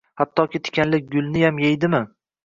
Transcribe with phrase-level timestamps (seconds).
[0.19, 2.01] Hatto tikanli gulniyam yeydimi?